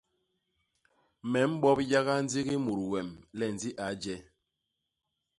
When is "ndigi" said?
2.23-2.55